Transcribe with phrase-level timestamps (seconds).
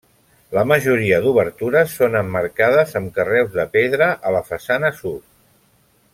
[0.57, 5.23] La majoria d'obertures són emmarcades amb carreus de pedra a la façana sud.